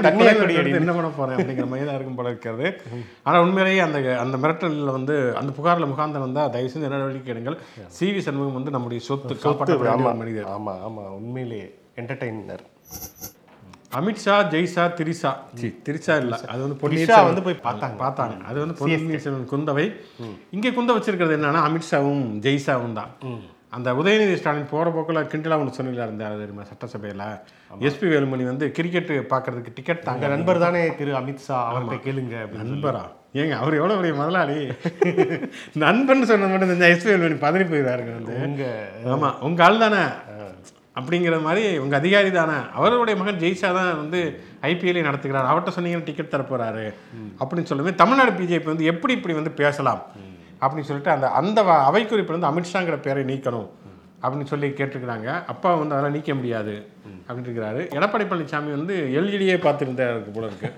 [0.98, 2.66] பண்ண போறேன் அப்படிங்கிற மாதிரி தான் இருக்கும் போல இருக்கிறது.
[3.28, 7.58] ஆனா உண்மையிலேயே அந்த அந்த மிரட்டலில் வந்து அந்த புகாரில் முகாந்தரம் வந்தால் தயவு செஞ்சு என்ன நடவடிக்கை எடுங்கள்.
[7.98, 9.34] சி வி சண்முகம் வந்து நம்முடைய சொத்து
[9.78, 10.48] ஒரு மனிதர்.
[10.56, 11.04] ஆமா ஆமா.
[11.20, 11.68] உண்மையிலேயே
[12.02, 12.64] என்டர்டைனர்
[13.96, 15.30] அமித்ஷா ஜெய்ஷா திரிஷா.
[15.54, 16.34] சி திரிஷா இல்ல.
[16.52, 17.96] அது வந்து பொன்னியின் வந்து போய் பார்த்தாங்க.
[17.98, 18.36] பார்த்தாங்க.
[18.44, 19.86] அது வந்து பொன்னியின் குந்தவை.
[20.50, 23.12] இங்கே குந்த வச்சிருக்கிறது என்னன்னா அமித்ஷாவும் ஜெய்ஷாவும் தான்.
[23.72, 27.22] அந்த உதயநிதி ஸ்டாலின் போற போக்குல கிண்டலா ஒன்று சொன்னில இருந்தார் தெரியுமா சட்டசபையில?
[27.80, 33.02] எஸ்பி வேலுமணி வந்து கிரிக்கெட் பார்க்கறதுக்கு டிக்கெட் தாங்க நண்பர் தானே திரு அமித்ஷா அவர்கிட்ட கேளுங்க நண்பரா?
[33.34, 34.58] ஏங்க அவர் எவ்வளவு பெரிய முதலாளி?
[35.84, 38.36] நண்பன் சொன்னது மட்டும் இந்த எஸ்பி வேலுமணி பதறி போயிடாருங்க வந்து.
[38.46, 38.64] உங்க
[39.14, 40.02] ஆமா உங்க ஆள் தானே?
[41.00, 42.52] அப்படிங்கிற மாதிரி உங்கள் அதிகாரி தானே.
[42.74, 45.46] அவருடைய மகன் ஜெய்ஷா தான் வந்து ஐபிஎல்லை நடத்துகிறார்.
[45.46, 46.94] அவர்கிட்ட சொன்னீங்கன்னா டிக்கெட் தரப்போகிறாரு
[47.38, 50.02] அப்படின்னு சொல்லுமே தமிழ்நாடு பிஜேபி வந்து எப்படி இப்படி வந்து பேசலாம்?
[50.60, 53.68] அப்படின்னு சொல்லிட்டு அந்த அந்த வ- அவை குறிப்பில் வந்து அமித்ஷாங்கிற பேரை நீக்கணும்.
[54.22, 55.44] அப்படின்னு சொல்லி கேட்டிருக்கிறாங்க.
[55.44, 56.86] அப்பா வந்து அதெல்லாம் நீக்க முடியாது.
[57.28, 57.92] அப்படின்னு இருக்கிறாரு.
[57.92, 60.72] எடப்பாடி பழனிசாமி வந்து எல்இடியே பார்த்துருந்தாருக்கு போல இருக்குது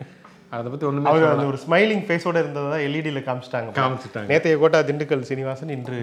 [0.56, 3.70] அதை பத்தி ஒண்ணுமே அவர் அந்த ஒரு ஸ்மைலிங் ஃபேஸோட இருந்ததை எல்இடியில் காமிச்சிட்டாங்க.
[3.78, 4.28] காமிச்சிட்டாங்க.
[4.30, 5.98] நேத்தைய கோட்டா திண்டுக்கல் சீனிவாசன் இன்று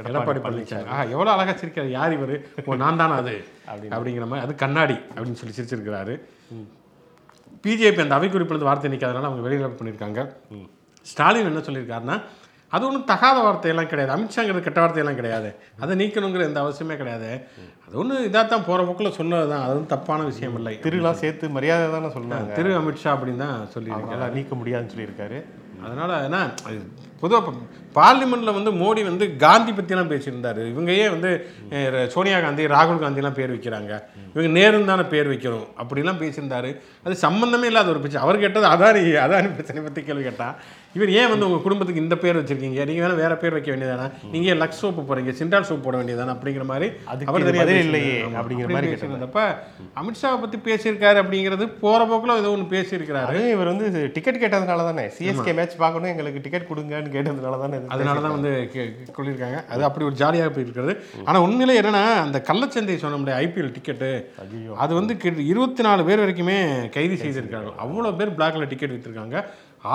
[0.00, 2.34] எடப்பாடி பழனிசாமி ஆ எவ்வளோ அழகா சிரிக்காரு யார் இவர்?
[2.66, 3.36] ஓ நான் தானே அது?
[3.94, 4.44] அப்படிங்கிற மாதிரி.
[4.46, 6.16] அது கண்ணாடி அப்படின்னு சொல்லி சிரிச்சிருக்கிறாரு.
[7.64, 10.20] பிஜேபி அந்த அவை குறிப்பிலிருந்து வார்த்தை நிற்காதனால அவங்க வெளியில் பண்ணியிருக்காங்க.
[11.06, 12.16] ஸ்டாலின் என்ன சொல்லியிருக்காருன்னா
[12.72, 14.12] அது ஒன்றும் தகாத வார்த்தையெல்லாம் கிடையாது.
[14.16, 15.50] அமித்ஷாங்கிறது கெட்ட வார்த்தையெல்லாம் கிடையாது.
[15.82, 17.30] அதை நீக்கணுங்கிற எந்த அவசியமே கிடையாது.
[17.84, 20.74] அது ஒன்று இதாக தான் போகிற போக்கில் சொன்னது தான் அது வந்து தப்பான விஷயம் இல்லை.
[20.86, 22.52] திருலாம் சேர்த்து மரியாதை தானே சொன்னாங்க.
[22.58, 25.40] திரு அமித்ஷா அப்படின்னு தான் சொல்லியிருக்காங்க அதனால நீக்க முடியாதுன்னு சொல்லியிருக்காரு.
[25.86, 26.38] அதனால் என்ன
[27.20, 27.52] பொதுவாக
[27.98, 30.62] பார்லிமெண்ட்டில் வந்து மோடி வந்து காந்தி பற்றிலாம் பேசியிருந்தாரு.
[30.72, 31.30] இவங்க ஏன் வந்து
[32.14, 33.92] சோனியா காந்தி ராகுல் காந்திலாம் பேர் வைக்கிறாங்க.
[34.34, 35.68] இவங்க நேரும் தானே பேர் வைக்கணும்.
[35.82, 36.70] அப்படிலாம் பேசியிருந்தாரு.
[37.04, 38.24] அது சம்மந்தமே இல்லாத ஒரு பிரச்சனை.
[38.26, 40.48] அவர் கேட்டது அதானி அதானி பிரச்சனை பற்றி கேள்வி கேட்டா.
[40.96, 42.84] இவர் ஏன் வந்து உங்கள் குடும்பத்துக்கு இந்த பேர் வச்சிருக்கீங்க?
[42.88, 44.06] நீங்கள் வேணால் வேற பேர் வைக்க வேண்டியதானே?
[44.34, 46.34] நீங்கள் லக்ஸ் சோப்பு போகிறீங்க சிண்டால் சோப் போட வேண்டியதானே?
[46.36, 47.82] அப்படிங்கிற மாதிரி அவர் பேசியிருந்தாரு.
[47.86, 49.42] இல்லையே அப்படிங்கிற அப்படி மாதிரி பேசியிருந்தப்ப
[50.02, 53.42] அமித்ஷாவை பற்றி பேசியிருக்காரு அப்படிங்கிறது போகிற போக்கில் ஏதோ ஒன்று பேசியிருக்கிறாரு.
[53.56, 56.68] இவர் வந்து டிக்கெட் கேட்டதுனால தானே சிஎஸ்கே மேட்ச் பார்க்கணும் எங்களுக்கு டிக்கெட்
[57.08, 58.52] கொடுங்கன்னு கேட்டதுனால தானே அதனால தான் வந்து
[59.16, 59.58] சொல்லியிருக்காங்க.
[59.72, 60.94] அது அப்படி ஒரு ஜாலியாக போயிருக்கிறது.
[61.28, 64.10] ஆனால் உண்மையிலே என்னன்னா அந்த கள்ளச்சந்தை சொன்ன முடியாது ஐபிஎல் டிக்கெட்டு
[64.84, 65.14] அது வந்து
[65.52, 66.58] இருபத்தி நாலு பேர் வரைக்குமே
[66.96, 67.72] கைது செய்திருக்காங்க.
[67.84, 69.36] அவ்வளோ பேர் பிளாக்ல டிக்கெட் விற்றுருக்காங்க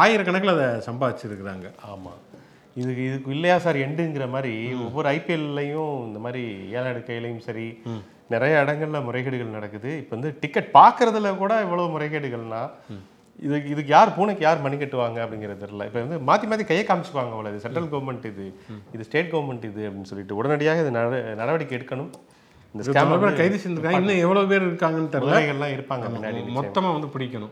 [0.03, 1.67] ஆயிரக்கணக்கில் அதை சம்பாதிச்சிருக்கிறாங்க.
[1.93, 2.19] ஆமாம்
[2.81, 4.53] இதுக்கு இதுக்கு இல்லையா சார் எண்டுங்கிற மாதிரி
[4.85, 6.43] ஒவ்வொரு ஐபிஎல்லையும் இந்த மாதிரி
[6.77, 7.65] ஏழாடு கையிலையும் சரி
[8.33, 9.89] நிறைய இடங்கள்ல முறைகேடுகள் நடக்குது.
[10.01, 12.61] இப்போ வந்து டிக்கெட் பார்க்கறதுல கூட இவ்வளவு முறைகேடுகள்னா
[13.39, 15.85] இது இதுக்கு யார் பூனைக்கு யார் மணி கட்டுவாங்க அப்படிங்கிறது தெரியல.
[15.85, 17.59] இப்போ வந்து மாற்றி மாற்றி கையை காமிச்சுக்குவாங்க அவ்வளோ இது.
[17.59, 18.55] சென்ட்ரல் கவர்மெண்ட் இது.
[18.93, 22.09] இது ஸ்டேட் கவர்மெண்ட் இது அப்படின்னு சொல்லிட்டு உடனடியாக இது நட- நடவடிக்கை எடுக்கணும்.
[22.73, 22.91] இந்த
[23.35, 23.91] கைது செஞ்சிருக்காங்க.
[23.91, 25.25] இன்னும் எவ்வளோ பேர் இருக்காங்கன்னு தெரியல.
[25.25, 27.49] முதலைகள்லாம் இருப்பாங்க முன்னாடி மொத்தமாக வந்து பிடிக்கணும்.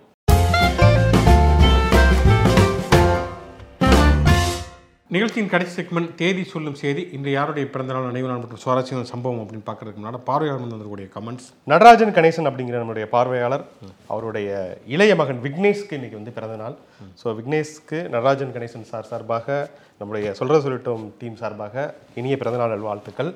[5.13, 7.01] நிகழ்ச்சியின் கடைசி செக்மெண்ட் தேதி சொல்லும் செய்தி.
[7.15, 11.47] இன்று யாருடைய பிறந்தநாள் நினைவு நாள் மற்றும் சுவாரஸ்யமான சம்பவம் அப்படின்னு பார்க்கறதுக்கு முன்னாடி பார்வையாளர் வந்து வந்திருக்கக்கூடிய கமெண்ட்ஸ்
[11.71, 13.65] நடராஜன் கணேசன் அப்படிங்கிற நம்முடைய பார்வையாளர்
[14.13, 14.51] அவருடைய
[14.93, 16.77] இளைய மகன் விக்னேஷ்க்கு இன்னைக்கு வந்து பிறந்த நாள்.
[17.21, 19.57] ஸோ விக்னேஷ்க்கு நடராஜன் கணேசன் சார் சார்பாக
[19.99, 21.85] நம்முடைய சொல்ற சொல்லட்டும் டீம் சார்பாக
[22.21, 23.33] இனிய பிறந்தநாள் நல்வாழ்த்துக்கள்.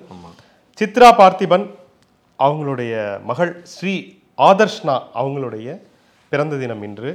[0.79, 1.67] சித்ரா பார்த்திபன்
[2.39, 2.95] அவங்களுடைய
[3.33, 3.95] மகள் ஸ்ரீ
[4.49, 5.77] ஆதர்ஷ்னா அவங்களுடைய
[6.31, 7.13] பிறந்த தினம் இன்று.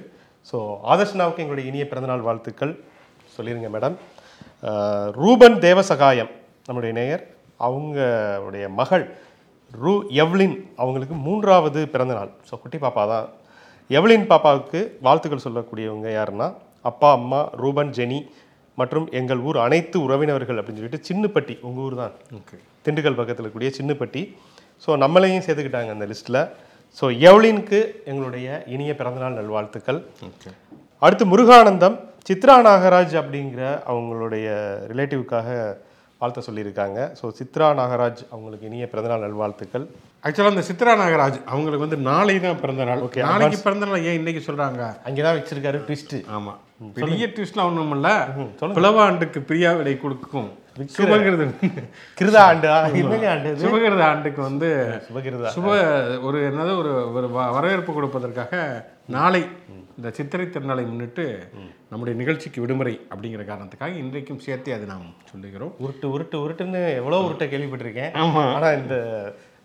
[0.53, 0.57] ஸோ
[0.93, 2.75] ஆதர்ஷ்னாவுக்கு எங்களுடைய இனிய பிறந்தநாள் வாழ்த்துக்கள்.
[3.37, 3.99] சொல்லிருங்க மேடம்.
[5.23, 6.31] ரூபன் தேவசகாயம்
[6.67, 7.23] நம்முடைய நேயர்
[7.67, 9.05] அவங்களுடைய மகள்
[9.83, 9.95] ரூ
[10.25, 12.31] எவ்லின் அவங்களுக்கு மூன்றாவது பிறந்த நாள்.
[12.49, 13.27] ஸோ குட்டி பாப்பா தான்.
[13.99, 16.49] எவ்லின் பாப்பாவுக்கு வாழ்த்துக்கள் சொல்லக்கூடியவங்க யாருன்னா
[16.91, 18.21] அப்பா அம்மா ரூபன் ஜெனி
[18.81, 22.15] மற்றும் எங்கள் ஊர் அனைத்து உறவினர்கள் அப்படின்னு சொல்லிட்டு சின்னப்பட்டி உங்கள் ஊர் தான்.
[22.39, 22.57] ஓகே.
[22.85, 24.23] திண்டுக்கல் பக்கத்தில் இருக்கக்கூடிய சின்னப்பட்டி.
[24.85, 26.43] ஸோ நம்மளையும் சேர்த்துக்கிட்டாங்க அந்த லிஸ்ட்டில்
[26.99, 27.79] ஸோ எவ்லினுக்கு
[28.11, 30.01] எங்களுடைய இனிய பிறந்தநாள் நல்வாழ்த்துக்கள்.
[30.29, 30.51] ஓகே.
[31.07, 31.97] அடுத்து முருகானந்தம்
[32.29, 34.47] சித்ரா நாகராஜ் அப்படிங்கிற அவங்களுடைய
[34.91, 35.49] ரிலேட்டிவ்க்காக
[36.21, 36.99] வாழ்த்த சொல்லியிருக்காங்க.
[37.19, 39.85] ஸோ சித்ரா நாகராஜ் அவங்களுக்கு இனிய பிறந்தநாள் நல்வாழ்த்துக்கள்.
[40.27, 44.19] ஆக்சுவலாக இந்த சித்ரா நாகராஜ் அவங்களுக்கு வந்து நாளை தான் பிறந்த நாள் ஓகே நாளைக்கு பிறந்த நாள் ஏன்
[44.21, 44.83] இன்னைக்கு சொல்றாங்க?
[45.09, 46.55] அங்கே தான் வச்சிருக்காரு ட்விஸ்ட்டு ஆமா.
[46.99, 48.15] பெரிய ட்விஸ்ட்லாம் ஒன்றும் இல்லை.
[48.79, 50.51] பிளவ ஆண்டுக்கு பிரியா விடை கொடுக்கும்.
[50.97, 51.45] சுபகிருத
[52.19, 52.75] கிருதா ஆண்டா
[53.33, 53.51] ஆண்டு?
[53.65, 54.69] சுபகிருத ஆண்டுக்கு வந்து
[55.09, 55.75] சுபகிருதா சுப
[56.29, 56.93] ஒரு என்னது ஒரு
[57.57, 58.63] வரவேற்பு கொடுப்பதற்காக
[59.17, 59.43] நாளை
[60.01, 61.25] இந்த சித்திரை திருநாளை முன்னிட்டு
[61.91, 65.73] நம்முடைய நிகழ்ச்சிக்கு விடுமுறை அப்படிங்கிற காரணத்துக்காக இன்றைக்கும் சேர்த்து அதை நாம் சொல்லுகிறோம்.
[65.81, 68.13] உருட்டு உருட்டு உருட்டுன்னு எவ்வளோ உருட்டை கேள்விப்பட்டிருக்கேன்.
[68.15, 68.55] ஆமா.
[68.55, 68.97] ஆனா இந்த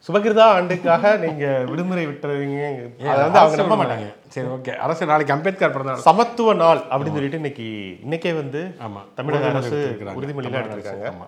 [0.08, 2.65] சுபகிருதா ஆண்டுக்காக நீங்க விடுமுறை விட்டுறீங்க.
[3.08, 4.08] அதை வந்து அவங்க நம்ப மாட்டாங்க.
[4.28, 4.76] சரி ஓகே.
[4.76, 9.04] அரசு நாளைக்கு அம்பேத்கர் பிறந்த சமத்துவ நாள் அப்படின்னு சொல்லிட்டு இன்னைக்கு இன்னைக்கே வந்து ஆமா.
[9.15, 9.98] தமிழக அரசு.
[10.02, 11.10] உறுதிமொழிலாம் எடுத்திருக்காங்க.
[11.13, 11.28] ஆமா.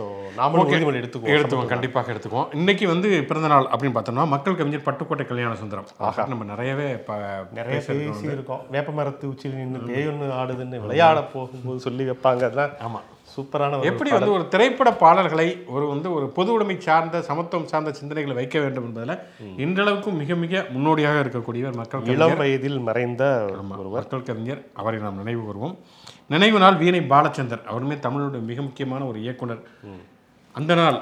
[0.00, 0.02] ஸோ
[0.36, 1.30] நாமளும் உறுதிமொழி எடுத்துக்குவோம்.
[1.30, 1.66] எடுத்துக்குவோம்.
[1.66, 2.54] கண்டிப்பாக எடுத்துக்குவோம்.
[2.54, 5.86] இன்னைக்கு வந்து பிறந்தநாள் அப்படின்னு பார்த்தோம்னா மக்கள் கவிஞர் பட்டுக்கோட்டை கல்யாண சுந்தரம்.
[5.98, 7.82] அவரை நம்ம நிறையவே ப- நிறைய.
[7.86, 12.50] பேசி இருக்கோம் வேப்ப மரத்து உச்சியில் நின்று பேயொன்று ஆடுதுன்னு விளையாட போகும்போது சொல்லி வைப்பாங்க.
[12.50, 13.00] அதான் ஆமா.
[13.34, 17.92] சூப்பரான ஒரு எப்படி வந்து ஒரு திரைப்பட பாடல்களை ஒரு வந்து ஒரு பொது உடைமை சார்ந்த சமத்துவம் சார்ந்த
[18.00, 19.16] சிந்தனைகளை வைக்க வேண்டும் என்பதில்
[19.64, 23.24] இன்றளவுக்கும் மிக மிக முன்னோடியாக இருக்கக்கூடியவர் மக்கள் இளம் வயதில் மறைந்த
[23.60, 24.62] ஆமா, ஒரு மக்கள் கவிஞர்.
[24.82, 25.76] அவரை நாம் நினைவு கூறுவோம்
[26.34, 27.62] நினைவு நாள் வீணை பாலச்சந்தர்.
[27.70, 29.62] அவருமே தமிழோட மிக முக்கியமான ஒரு இயக்குனர்.
[30.54, 30.98] அந்த நாள்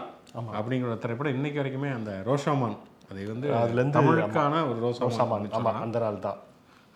[0.59, 2.79] அப்படிங்கிற ஒரு திரைப்படம் இன்னைக்கு வரைக்குமே அந்த ரோஷாமான்.
[3.11, 4.79] அதை வந்து அதுலேருந்து தமிழுக்கான ஒரு
[5.19, 6.39] ஆமாம் ஆமாம் அந்த நாள் தான்.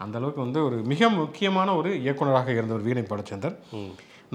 [0.00, 3.56] அந்த அளவுக்கு வந்து ஒரு மிக முக்கியமான ஒரு இயக்குனராக இருந்தவர் வீணை பாலச்சந்தர்.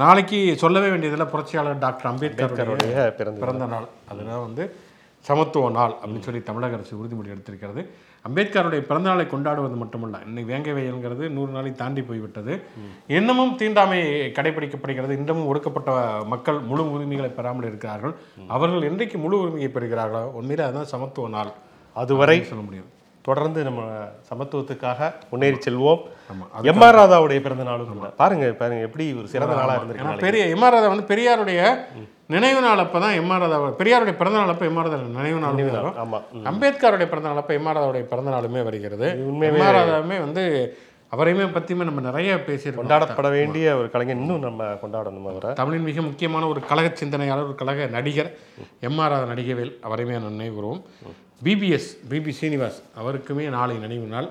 [0.02, 4.64] நாளைக்கு சொல்லவே வேண்டியதில் புரட்சியாளர் டாக்டர் அம்பேத்கருடைய அவருடைய பிறந்த பிறந்த நாள் அதெல்லாம் வந்து
[5.26, 7.82] சமத்துவ நாள் அப்படின்னு சொல்லி தமிழக அரசு உறுதிமொழி எடுத்திருக்கிறது.
[8.28, 12.54] அம்பேத்கருடைய பிறந்த நாளை கொண்டாடுவது மட்டுமல்ல இன்னைக்கு வேங்கை வயல்ங்கிறது நூறு நாளை தாண்டி போய்விட்டது.
[13.18, 14.00] இன்னமும் தீண்டாமை
[14.38, 15.18] கடைபிடிக்கப்படுகிறது.
[15.22, 15.92] இன்னமும் ஒடுக்கப்பட்ட
[16.34, 18.14] மக்கள் முழு உரிமைகளை பெறாமல் இருக்கிறார்கள்.
[18.58, 21.52] அவர்கள் என்றைக்கு முழு உரிமையை பெறுகிறார்களோ உண்மையிலே அதுதான் சமத்துவ நாள்.
[21.96, 22.92] அதுவரை சொல்ல முடியும்.
[23.28, 23.82] தொடர்ந்து நம்ம
[24.30, 25.00] சமத்துவத்துக்காக
[25.32, 26.02] முன்னேறி செல்வோம்.
[26.72, 28.10] எம் ஆர் ராதாவுடைய பிறந்த நாளும் கூட.
[28.22, 31.62] பாருங்க பாருங்க எப்படி ஒரு சிறந்த நாளா ஏன்னா இருந்திருக்கு பெரிய எம்ஆர் ராதா வந்து பெரியாருடைய
[32.36, 35.96] நினைவு நாள் அப்போ தான் எம்ஆர் ராதா பெரியாருடைய பிறந்த நாள் அப்போ எம்ஆர் ராதா நினைவு நாள் வரும்.
[36.04, 36.20] ஆமா.
[36.52, 39.08] அம்பேத்கருடைய பிறந்த நாள் அப்போ எம்ஆர் ராதாவுடைய பிறந்த நாளுமே வருகிறது.
[39.52, 40.44] எம்ஆர் ராதாவுமே வந்து
[41.12, 42.82] அவரையுமே பற்றியுமே நம்ம நிறைய பேசியிருக்கோம்.
[42.82, 45.52] கொண்டாடப்பட வேண்டிய ஒரு கலைஞர் இன்னும் நம்ம கொண்டாடணும் அவரை.
[45.60, 48.32] தமிழின் மிக முக்கியமான ஒரு கழக சிந்தனையாளர் ஒரு கழக நடிகர்
[48.90, 50.82] எம்ஆர் ராதா நடிகவேல் அவரையுமே நான் நினைவுறுவோம்
[51.46, 54.28] பிபிஎஸ் பிபி சீனிவாஸ் அவருக்குமே நாளை நினைவு நாள்.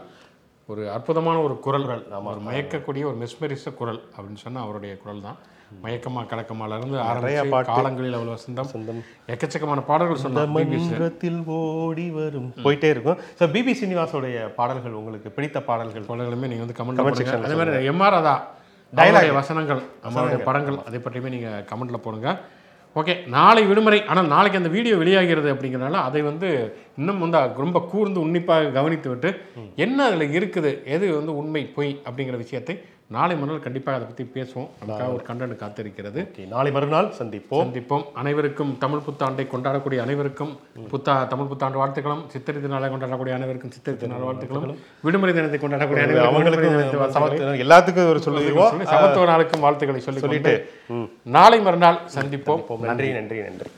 [0.68, 2.00] ஒரு அற்புதமான ஒரு குரல்கள்.
[2.30, 5.38] ஒரு மயக்கக்கூடிய ஒரு மெஸ்மரிச குரல் அப்படின்னு சொன்னா அவருடைய குரல் தான்.
[5.84, 8.70] மயக்கமா கலக்கமால இருந்து ஆரம்பிச்சு காலங்களில் அவ்வளவு வசந்தம்.
[8.72, 9.00] சொந்தம்
[9.34, 12.50] எக்கச்சக்கமான பாடல்கள் மன்றத்தில் ஓடி வரும்.
[12.66, 13.18] போயிட்டே இருக்கும்.
[13.38, 16.06] ஸோ பிபி சீனிவாசோடைய பாடல்கள் உங்களுக்கு பிடித்த பாடல்கள்?
[16.10, 18.36] பாடல்களுமே நீங்க வந்து கமெண்ட் அதே மாதிரி எம்ஆர் ராதா
[18.92, 22.28] டைலாக் வசனங்கள் அவருடைய படங்கள் அதை பற்றியுமே நீங்க கமெண்ட்ல போடுங்க.
[22.96, 23.98] ஓகே நாளை விடுமுறை.
[24.06, 26.48] ஆனால் நாளைக்கு அந்த வீடியோ வெளியாகிறது அப்படிங்கிறனால அதை வந்து
[26.96, 29.30] இன்னும் வந்து ரொம்ப கூர்ந்து உன்னிப்பாக கவனித்து விட்டு
[29.76, 32.76] என்ன அதில் இருக்குது எது வந்து உண்மை பொய் அப்படிங்கிற விஷயத்தை
[33.14, 34.68] நாளை மறுநாள் கண்டிப்பாக அதை பற்றி பேசுவோம்.
[34.80, 36.20] நமக்காக ஒரு கண்டென்ட் காத்திருக்கிறது.
[36.54, 37.60] நாளை மறுநாள் சந்திப்போம்.
[37.64, 38.04] சந்திப்போம்.
[38.20, 40.52] அனைவருக்கும் தமிழ் புத்தாண்டை கொண்டாடக்கூடிய அனைவருக்கும்
[40.92, 42.24] புத்தா தமிழ் புத்தாண்டு வாழ்த்துக்களும்.
[42.32, 44.76] சித்திரை திருநாளை கொண்டாடக்கூடிய அனைவருக்கும் சித்திரை திருநாள் வாழ்த்துக்களும்.
[45.04, 50.54] விடுமுறை தினத்தை கொண்டாடக்கூடிய அனைவருக்கும் எல்லாத்துக்கும் ஒரு சொல்லிடுவோம் சொல்லி சமத்துவ நாளுக்கும் வாழ்த்துக்களை சொல்லிக் சொல்லிட்டு
[51.38, 52.62] நாளை மறுநாள் சந்திப்போம்.
[52.90, 53.70] நன்றி நன்றி நன்றி.